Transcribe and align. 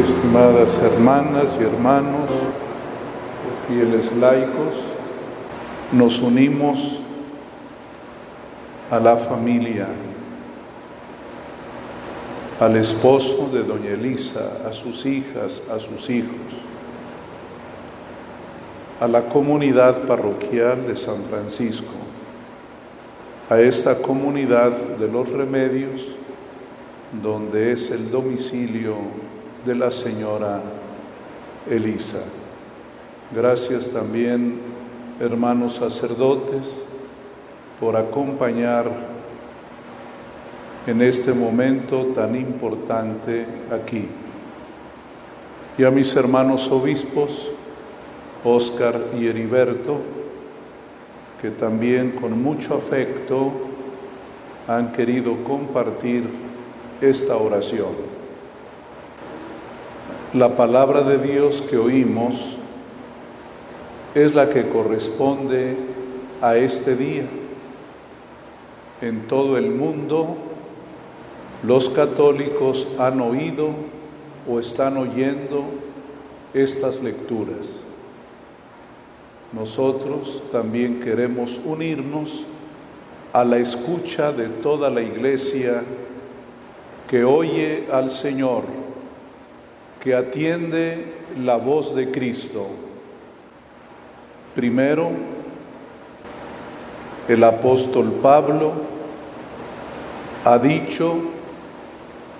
estimadas 0.00 0.78
hermanas 0.78 1.56
y 1.58 1.64
hermanos, 1.64 2.30
fieles 3.66 4.14
laicos, 4.16 4.74
nos 5.92 6.20
unimos 6.20 6.98
a 8.90 9.00
la 9.00 9.16
familia, 9.16 9.88
al 12.60 12.76
esposo 12.76 13.48
de 13.52 13.62
doña 13.62 13.90
Elisa, 13.90 14.58
a 14.68 14.72
sus 14.72 15.06
hijas, 15.06 15.62
a 15.70 15.78
sus 15.78 16.10
hijos, 16.10 16.36
a 19.00 19.06
la 19.08 19.22
comunidad 19.22 20.02
parroquial 20.02 20.86
de 20.88 20.96
San 20.96 21.22
Francisco, 21.30 21.94
a 23.48 23.58
esta 23.60 24.02
comunidad 24.02 24.72
de 24.72 25.08
los 25.08 25.28
remedios, 25.30 26.02
donde 27.22 27.72
es 27.72 27.90
el 27.90 28.10
domicilio 28.10 28.96
de 29.66 29.74
la 29.74 29.90
señora 29.90 30.60
Elisa. 31.68 32.22
Gracias 33.34 33.92
también, 33.92 34.60
hermanos 35.18 35.74
sacerdotes, 35.74 36.86
por 37.80 37.96
acompañar 37.96 38.88
en 40.86 41.02
este 41.02 41.32
momento 41.32 42.12
tan 42.14 42.36
importante 42.36 43.44
aquí. 43.72 44.06
Y 45.76 45.82
a 45.82 45.90
mis 45.90 46.14
hermanos 46.14 46.70
obispos, 46.70 47.50
Óscar 48.44 49.00
y 49.18 49.26
Heriberto, 49.26 49.98
que 51.42 51.50
también 51.50 52.12
con 52.12 52.40
mucho 52.40 52.74
afecto 52.74 53.50
han 54.68 54.92
querido 54.92 55.42
compartir 55.42 56.22
esta 57.00 57.36
oración. 57.36 58.15
La 60.36 60.54
palabra 60.54 61.00
de 61.00 61.16
Dios 61.16 61.62
que 61.62 61.78
oímos 61.78 62.34
es 64.14 64.34
la 64.34 64.50
que 64.50 64.68
corresponde 64.68 65.74
a 66.42 66.58
este 66.58 66.94
día. 66.94 67.24
En 69.00 69.28
todo 69.28 69.56
el 69.56 69.70
mundo 69.70 70.36
los 71.62 71.88
católicos 71.88 72.86
han 72.98 73.22
oído 73.22 73.70
o 74.46 74.60
están 74.60 74.98
oyendo 74.98 75.64
estas 76.52 77.02
lecturas. 77.02 77.80
Nosotros 79.54 80.42
también 80.52 81.00
queremos 81.00 81.58
unirnos 81.64 82.44
a 83.32 83.42
la 83.42 83.56
escucha 83.56 84.32
de 84.32 84.48
toda 84.48 84.90
la 84.90 85.00
iglesia 85.00 85.82
que 87.08 87.24
oye 87.24 87.86
al 87.90 88.10
Señor 88.10 88.75
que 90.06 90.14
atiende 90.14 91.04
la 91.36 91.56
voz 91.56 91.92
de 91.96 92.12
Cristo. 92.12 92.68
Primero, 94.54 95.10
el 97.26 97.42
apóstol 97.42 98.20
Pablo 98.22 98.72
ha 100.44 100.58
dicho 100.58 101.12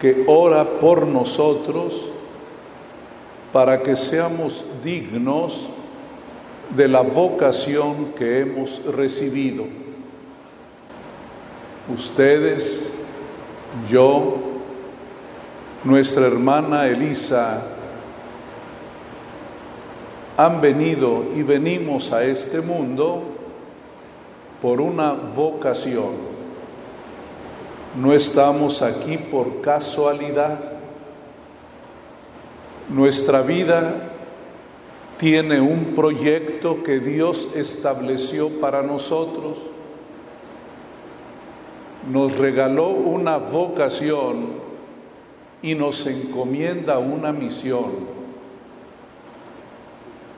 que 0.01 0.23
ora 0.29 0.65
por 0.79 1.09
nosotros 1.09 2.07
para 3.53 3.83
que 3.83 3.97
seamos 3.97 4.65
dignos 4.85 5.69
de 6.77 6.87
la 6.87 7.01
vocación 7.01 8.13
que 8.17 8.43
hemos 8.43 8.85
recibido. 8.95 9.65
Ustedes, 11.93 13.05
yo, 13.91 14.56
nuestra 15.85 16.27
hermana 16.27 16.87
Elisa, 16.87 17.63
han 20.37 20.61
venido 20.61 21.25
y 21.35 21.43
venimos 21.43 22.13
a 22.13 22.25
este 22.25 22.61
mundo 22.61 23.23
por 24.61 24.81
una 24.81 25.13
vocación. 25.13 26.37
No 28.01 28.13
estamos 28.13 28.83
aquí 28.83 29.17
por 29.17 29.63
casualidad. 29.63 30.59
Nuestra 32.91 33.41
vida 33.41 34.11
tiene 35.19 35.61
un 35.61 35.95
proyecto 35.95 36.83
que 36.83 37.01
Dios 37.01 37.57
estableció 37.57 38.51
para 38.61 38.83
nosotros. 38.83 39.57
Nos 42.13 42.37
regaló 42.37 42.89
una 42.91 43.39
vocación 43.39 44.66
y 45.63 45.75
nos 45.75 46.07
encomienda 46.07 46.99
una 46.99 47.33
misión, 47.33 48.17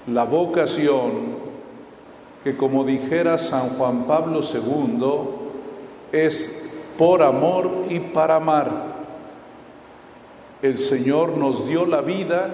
la 0.06 0.24
vocación 0.24 1.38
que 2.44 2.56
como 2.56 2.84
dijera 2.84 3.36
San 3.38 3.70
Juan 3.70 4.04
Pablo 4.04 4.40
II 4.40 5.08
es 6.12 6.80
por 6.96 7.22
amor 7.22 7.86
y 7.88 8.00
para 8.00 8.36
amar. 8.36 8.98
El 10.62 10.78
Señor 10.78 11.36
nos 11.36 11.68
dio 11.68 11.84
la 11.84 12.00
vida 12.00 12.50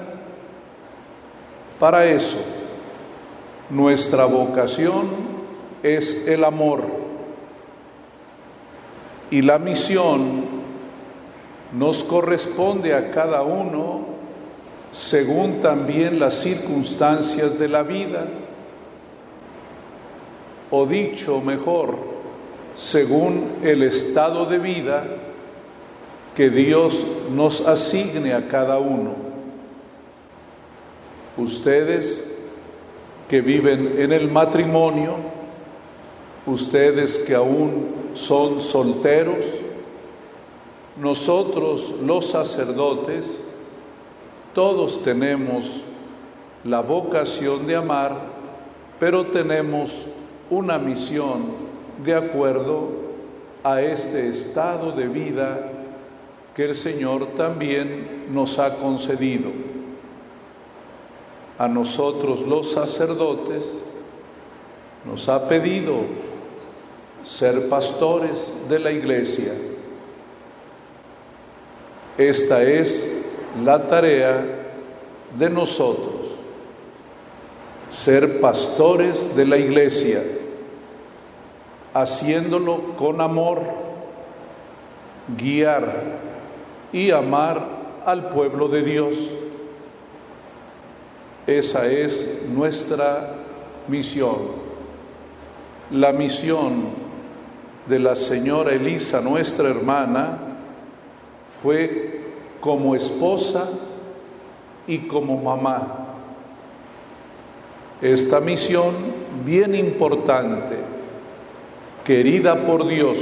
para 1.79 2.07
eso. 2.07 2.39
Nuestra 3.71 4.27
vocación 4.27 5.09
es 5.83 6.27
el 6.29 6.45
amor 6.45 6.83
y 9.31 9.43
la 9.43 9.59
misión 9.59 10.44
nos 11.77 12.05
corresponde 12.05 12.95
a 12.95 13.11
cada 13.11 13.43
uno 13.43 14.15
según 14.93 15.61
también 15.61 16.21
las 16.21 16.35
circunstancias 16.35 17.59
de 17.59 17.69
la 17.69 17.83
vida, 17.83 18.27
o 20.71 20.87
dicho 20.87 21.41
mejor, 21.41 21.97
según 22.77 23.57
el 23.63 23.83
estado 23.83 24.47
de 24.47 24.59
vida 24.59 25.05
que 26.37 26.49
Dios 26.49 27.07
nos 27.33 27.67
asigne 27.67 28.35
a 28.35 28.47
cada 28.49 28.79
uno. 28.79 29.15
Ustedes 31.37 32.39
que 33.29 33.41
viven 33.41 33.97
en 33.99 34.13
el 34.13 34.31
matrimonio, 34.31 35.17
ustedes 36.47 37.19
que 37.27 37.35
aún 37.35 38.13
son 38.15 38.61
solteros, 38.61 39.64
nosotros 40.97 42.01
los 42.03 42.27
sacerdotes, 42.27 43.49
todos 44.55 45.03
tenemos 45.03 45.83
la 46.63 46.81
vocación 46.81 47.67
de 47.67 47.77
amar, 47.77 48.17
pero 49.01 49.27
tenemos 49.27 49.91
una 50.51 50.79
misión 50.79 51.65
de 52.05 52.15
acuerdo 52.15 52.91
a 53.65 53.83
este 53.83 54.29
estado 54.29 54.93
de 54.93 55.09
vida 55.09 55.71
que 56.55 56.67
el 56.67 56.77
Señor 56.77 57.27
también 57.37 58.27
nos 58.33 58.61
ha 58.61 58.77
concedido. 58.77 59.51
A 61.59 61.67
nosotros 61.67 62.43
los 62.43 62.73
sacerdotes 62.73 63.79
nos 65.05 65.29
ha 65.29 65.49
pedido 65.49 66.03
ser 67.25 67.69
pastores 67.69 68.69
de 68.69 68.79
la 68.79 68.93
iglesia 68.93 69.53
esta 72.17 72.63
es 72.63 73.25
la 73.65 73.83
tarea 73.83 74.45
de 75.39 75.51
nosotros, 75.51 76.15
ser 77.91 78.41
pastores 78.41 79.35
de 79.35 79.47
la 79.47 79.57
iglesia, 79.57 80.23
haciéndolo 81.93 82.97
con 82.97 83.21
amor, 83.21 83.63
guiar 85.37 86.03
y 86.93 87.11
amar 87.11 87.67
al 88.05 88.29
pueblo 88.31 88.69
de 88.69 88.83
Dios. 88.83 89.17
Esa 91.47 91.87
es 91.87 92.47
nuestra 92.49 93.35
misión. 93.89 94.65
La 95.91 96.13
misión 96.13 97.05
de 97.87 97.99
la 97.99 98.15
señora 98.15 98.73
Elisa, 98.73 99.21
nuestra 99.21 99.69
hermana, 99.69 100.54
fue 101.65 102.21
como 102.61 102.95
esposa 102.95 103.71
y 104.87 104.99
como 104.99 105.39
mamá. 105.39 106.09
Esta 108.03 108.39
misión 108.39 108.93
bien 109.47 109.75
importante, 109.75 110.77
querida 112.05 112.67
por 112.67 112.87
Dios, 112.87 113.17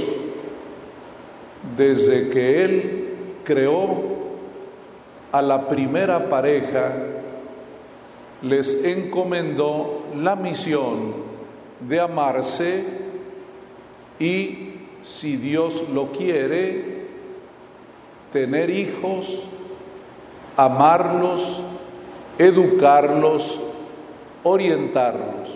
desde 1.77 2.31
que 2.31 2.65
Él 2.65 3.05
creó 3.45 3.93
a 5.31 5.41
la 5.41 5.69
primera 5.69 6.29
pareja, 6.29 6.93
les 8.43 8.85
encomendó 8.85 10.03
la 10.17 10.35
misión 10.35 11.15
de 11.89 12.01
amarse 12.01 12.85
y, 14.19 14.73
si 15.05 15.37
Dios 15.37 15.91
lo 15.91 16.07
quiere, 16.07 16.92
tener 18.33 18.71
hijos 18.71 19.45
amarlos, 20.57 21.61
educarlos, 22.39 23.61
orientarlos. 24.43 25.51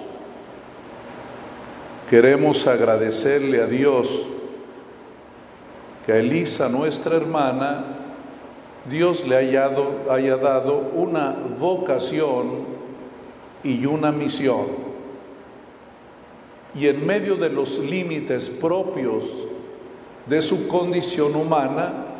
Queremos 2.08 2.66
agradecerle 2.66 3.62
a 3.62 3.66
Dios 3.66 4.08
que 6.04 6.12
a 6.12 6.16
Elisa, 6.18 6.68
nuestra 6.68 7.16
hermana, 7.16 7.84
Dios 8.88 9.26
le 9.26 9.36
haya 9.36 9.68
dado, 9.68 10.12
haya 10.12 10.36
dado 10.36 10.78
una 10.94 11.34
vocación 11.58 12.76
y 13.64 13.84
una 13.86 14.12
misión. 14.12 14.86
Y 16.76 16.86
en 16.86 17.04
medio 17.04 17.36
de 17.36 17.48
los 17.48 17.78
límites 17.80 18.48
propios 18.60 19.24
de 20.26 20.40
su 20.40 20.68
condición 20.68 21.34
humana, 21.34 22.15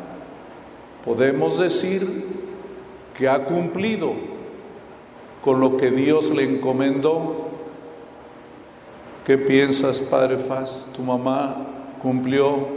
podemos 1.07 1.57
decir 1.57 2.25
que 3.17 3.29
ha 3.29 3.45
cumplido 3.45 4.11
con 5.41 5.61
lo 5.61 5.77
que 5.77 5.89
Dios 5.89 6.31
le 6.31 6.43
encomendó. 6.43 7.47
¿Qué 9.25 9.37
piensas, 9.37 9.99
Padre 9.99 10.35
Faz? 10.35 10.91
¿Tu 10.93 11.01
mamá 11.01 11.65
cumplió 12.01 12.67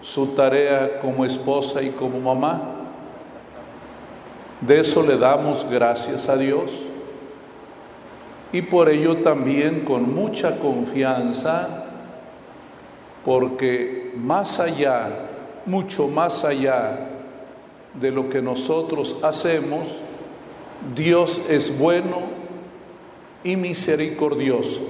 su 0.00 0.34
tarea 0.34 0.98
como 1.02 1.26
esposa 1.26 1.82
y 1.82 1.90
como 1.90 2.18
mamá? 2.18 2.74
De 4.62 4.80
eso 4.80 5.06
le 5.06 5.18
damos 5.18 5.68
gracias 5.70 6.26
a 6.26 6.38
Dios 6.38 6.70
y 8.50 8.62
por 8.62 8.88
ello 8.88 9.18
también 9.18 9.84
con 9.84 10.14
mucha 10.14 10.58
confianza, 10.58 11.84
porque 13.26 14.14
más 14.16 14.58
allá, 14.58 15.10
mucho 15.66 16.08
más 16.08 16.46
allá 16.46 17.07
de 17.94 18.10
lo 18.10 18.28
que 18.30 18.42
nosotros 18.42 19.22
hacemos, 19.22 19.84
Dios 20.94 21.42
es 21.48 21.78
bueno 21.78 22.20
y 23.42 23.56
misericordioso. 23.56 24.80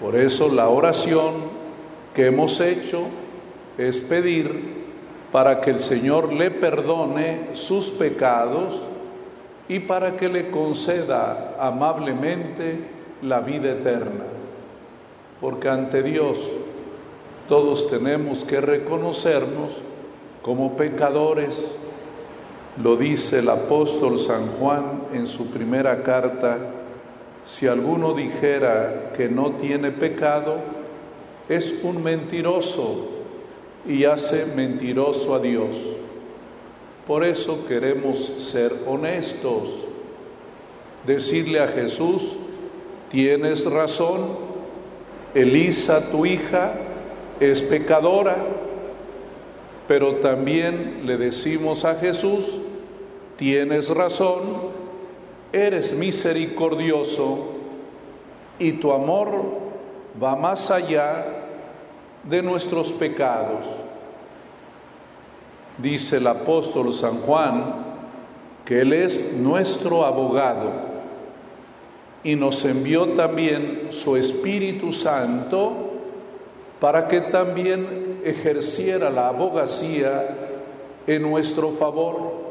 Por 0.00 0.16
eso 0.16 0.52
la 0.52 0.68
oración 0.68 1.34
que 2.14 2.26
hemos 2.26 2.60
hecho 2.60 3.06
es 3.78 3.98
pedir 3.98 4.82
para 5.30 5.60
que 5.60 5.70
el 5.70 5.80
Señor 5.80 6.32
le 6.32 6.50
perdone 6.50 7.50
sus 7.54 7.86
pecados 7.90 8.82
y 9.68 9.80
para 9.80 10.16
que 10.16 10.28
le 10.28 10.50
conceda 10.50 11.54
amablemente 11.58 12.80
la 13.22 13.40
vida 13.40 13.72
eterna. 13.72 14.24
Porque 15.40 15.68
ante 15.68 16.02
Dios 16.02 16.38
todos 17.48 17.88
tenemos 17.88 18.44
que 18.44 18.60
reconocernos 18.60 19.70
como 20.42 20.76
pecadores. 20.76 21.78
Lo 22.82 22.96
dice 22.96 23.38
el 23.40 23.48
apóstol 23.48 24.18
San 24.18 24.46
Juan 24.58 25.04
en 25.12 25.26
su 25.26 25.50
primera 25.50 26.02
carta, 26.02 26.58
si 27.46 27.66
alguno 27.66 28.14
dijera 28.14 29.12
que 29.16 29.28
no 29.28 29.52
tiene 29.52 29.90
pecado, 29.90 30.56
es 31.48 31.82
un 31.82 32.02
mentiroso 32.02 33.08
y 33.86 34.04
hace 34.04 34.46
mentiroso 34.54 35.34
a 35.34 35.40
Dios. 35.40 35.76
Por 37.06 37.24
eso 37.24 37.66
queremos 37.66 38.18
ser 38.20 38.72
honestos, 38.86 39.86
decirle 41.06 41.60
a 41.60 41.66
Jesús, 41.66 42.36
tienes 43.10 43.70
razón, 43.70 44.20
Elisa, 45.34 46.10
tu 46.10 46.24
hija, 46.24 46.74
es 47.40 47.60
pecadora, 47.62 48.36
pero 49.88 50.16
también 50.16 51.02
le 51.04 51.16
decimos 51.16 51.84
a 51.84 51.96
Jesús, 51.96 52.44
tienes 53.36 53.88
razón, 53.88 54.40
eres 55.52 55.92
misericordioso 55.94 57.52
y 58.58 58.72
tu 58.72 58.92
amor 58.92 59.30
va 60.22 60.36
más 60.36 60.70
allá 60.70 61.24
de 62.24 62.42
nuestros 62.42 62.92
pecados. 62.92 63.66
Dice 65.78 66.18
el 66.18 66.26
apóstol 66.26 66.94
San 66.94 67.18
Juan 67.18 67.92
que 68.64 68.82
Él 68.82 68.92
es 68.92 69.34
nuestro 69.38 70.04
abogado 70.04 70.70
y 72.22 72.36
nos 72.36 72.64
envió 72.64 73.08
también 73.08 73.88
su 73.90 74.16
Espíritu 74.16 74.92
Santo 74.92 75.72
para 76.78 77.08
que 77.08 77.20
también 77.22 78.11
ejerciera 78.24 79.10
la 79.10 79.28
abogacía 79.28 80.36
en 81.06 81.22
nuestro 81.22 81.70
favor. 81.70 82.42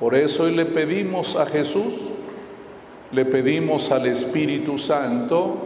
Por 0.00 0.14
eso 0.14 0.48
le 0.48 0.64
pedimos 0.64 1.36
a 1.36 1.46
Jesús, 1.46 1.94
le 3.12 3.24
pedimos 3.24 3.90
al 3.92 4.06
Espíritu 4.06 4.78
Santo 4.78 5.56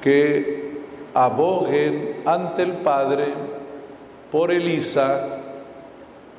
que 0.00 0.78
aboguen 1.14 2.22
ante 2.24 2.62
el 2.62 2.72
Padre 2.72 3.26
por 4.30 4.50
Elisa, 4.50 5.38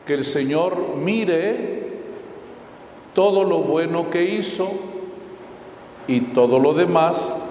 que 0.05 0.13
el 0.13 0.25
Señor 0.25 0.95
mire 0.97 1.81
todo 3.13 3.43
lo 3.43 3.59
bueno 3.59 4.09
que 4.09 4.23
hizo 4.23 4.71
y 6.07 6.21
todo 6.21 6.59
lo 6.59 6.73
demás 6.73 7.47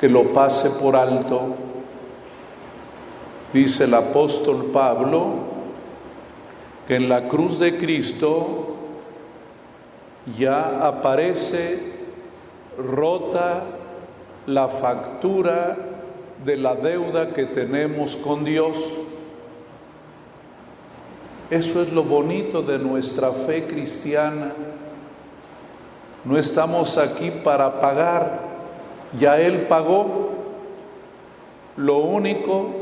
que 0.00 0.08
lo 0.08 0.32
pase 0.32 0.70
por 0.80 0.94
alto. 0.96 1.56
Dice 3.52 3.84
el 3.84 3.94
apóstol 3.94 4.70
Pablo 4.72 5.30
que 6.86 6.96
en 6.96 7.08
la 7.08 7.28
cruz 7.28 7.58
de 7.58 7.78
Cristo 7.78 8.76
ya 10.38 10.86
aparece 10.86 11.80
rota 12.78 13.62
la 14.46 14.68
factura 14.68 15.76
de 16.44 16.56
la 16.56 16.74
deuda 16.74 17.32
que 17.32 17.46
tenemos 17.46 18.16
con 18.16 18.44
Dios. 18.44 18.76
Eso 21.50 21.80
es 21.80 21.90
lo 21.92 22.02
bonito 22.02 22.62
de 22.62 22.78
nuestra 22.78 23.30
fe 23.32 23.64
cristiana. 23.64 24.52
No 26.24 26.36
estamos 26.36 26.98
aquí 26.98 27.30
para 27.30 27.80
pagar, 27.80 28.40
ya 29.18 29.40
Él 29.40 29.62
pagó. 29.62 30.30
Lo 31.76 31.98
único 31.98 32.77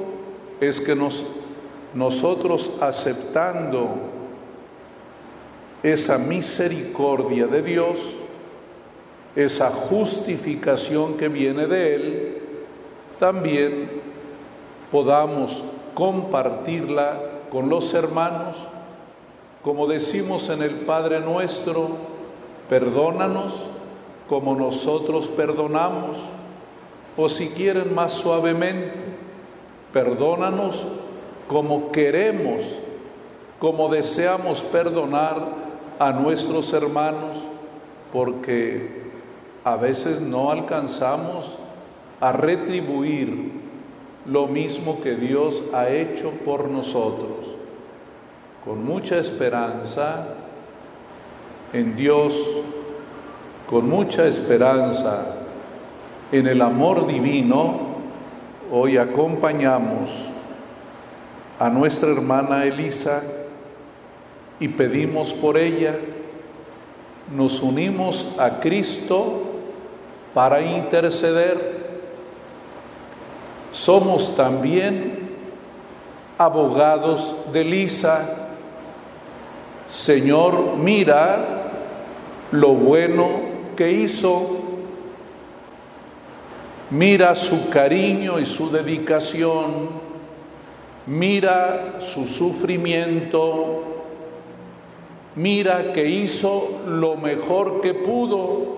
es 0.61 0.81
que 0.81 0.95
nos, 0.95 1.25
nosotros 1.95 2.75
aceptando 2.81 3.95
esa 5.83 6.19
misericordia 6.19 7.47
de 7.47 7.63
Dios, 7.63 7.99
esa 9.35 9.71
justificación 9.71 11.17
que 11.17 11.29
viene 11.29 11.67
de 11.67 11.95
Él, 11.95 12.39
también 13.21 13.91
podamos 14.91 15.65
compartirla 15.95 17.21
con 17.51 17.69
los 17.69 17.95
hermanos, 17.95 18.57
como 19.63 19.87
decimos 19.87 20.49
en 20.51 20.63
el 20.63 20.73
Padre 20.73 21.21
nuestro, 21.21 21.89
perdónanos 22.69 23.55
como 24.29 24.55
nosotros 24.55 25.29
perdonamos, 25.29 26.17
o 27.17 27.29
si 27.29 27.49
quieren 27.49 27.95
más 27.95 28.13
suavemente, 28.13 29.16
perdónanos 29.97 30.77
como 31.49 31.91
queremos, 31.91 32.63
como 33.59 33.89
deseamos 33.89 34.61
perdonar 34.61 35.37
a 35.99 36.13
nuestros 36.13 36.71
hermanos, 36.75 37.39
porque 38.13 38.91
a 39.65 39.77
veces 39.77 40.21
no 40.21 40.51
alcanzamos 40.51 41.51
a 42.21 42.31
retribuir 42.33 43.53
lo 44.27 44.47
mismo 44.47 45.01
que 45.03 45.15
Dios 45.15 45.63
ha 45.73 45.89
hecho 45.89 46.31
por 46.45 46.69
nosotros. 46.69 47.57
Con 48.67 48.85
mucha 48.85 49.17
esperanza 49.17 50.27
en 51.73 51.97
Dios, 51.97 52.35
con 53.67 53.89
mucha 53.89 54.27
esperanza 54.27 55.37
en 56.31 56.47
el 56.49 56.61
amor 56.61 57.07
divino, 57.07 57.86
hoy 58.71 58.97
acompañamos 58.97 60.11
a 61.59 61.69
nuestra 61.69 62.11
hermana 62.11 62.65
Elisa 62.65 63.23
y 64.59 64.69
pedimos 64.69 65.33
por 65.33 65.57
ella, 65.57 65.95
nos 67.35 67.63
unimos 67.63 68.37
a 68.39 68.61
Cristo 68.61 69.43
para 70.35 70.61
interceder. 70.61 71.77
Somos 73.73 74.37
también 74.37 75.31
abogados 76.39 77.53
de 77.53 77.65
Lisa. 77.65 78.51
Señor, 79.89 80.77
mira 80.77 81.73
lo 82.53 82.75
bueno 82.75 83.29
que 83.77 83.93
hizo, 83.93 84.56
mira 86.91 87.35
su 87.35 87.69
cariño 87.71 88.39
y 88.39 88.47
su 88.47 88.71
dedicación, 88.71 89.89
mira 91.07 91.97
su 92.01 92.27
sufrimiento, 92.27 93.83
mira 95.35 95.93
que 95.93 96.09
hizo 96.09 96.83
lo 96.87 97.17
mejor 97.17 97.81
que 97.81 97.95
pudo 97.95 98.77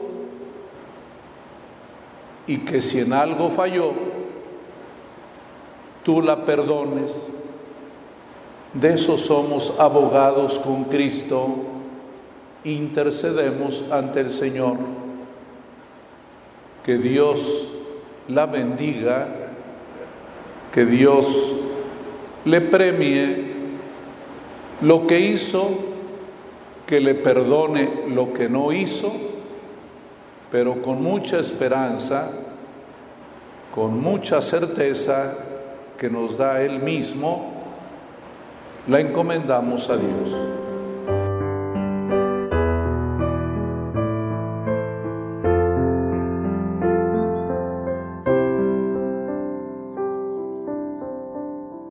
y 2.47 2.59
que 2.59 2.81
si 2.81 3.01
en 3.01 3.13
algo 3.13 3.51
falló, 3.51 3.93
tú 6.03 6.23
la 6.23 6.45
perdones. 6.45 7.35
De 8.73 8.95
eso 8.95 9.17
somos 9.17 9.79
abogados 9.81 10.59
con 10.59 10.85
Cristo, 10.85 11.49
intercedemos 12.65 13.91
ante 13.91 14.21
el 14.21 14.33
Señor. 14.33 14.77
Que 16.85 16.97
Dios 16.97 17.78
la 18.29 18.47
bendiga, 18.47 19.27
que 20.73 20.85
Dios 20.85 21.27
le 22.45 22.61
premie 22.61 23.49
lo 24.83 25.07
que 25.07 25.19
hizo, 25.19 25.69
que 26.87 27.01
le 27.01 27.15
perdone 27.15 28.07
lo 28.09 28.33
que 28.33 28.49
no 28.49 28.73
hizo, 28.73 29.13
pero 30.51 30.81
con 30.83 31.03
mucha 31.03 31.39
esperanza, 31.39 32.31
con 33.75 34.01
mucha 34.01 34.41
certeza 34.41 35.35
que 35.99 36.09
nos 36.09 36.39
da 36.39 36.63
Él 36.63 36.81
mismo, 36.81 37.53
la 38.87 39.01
encomendamos 39.01 39.91
a 39.91 39.97
Dios. 39.97 40.68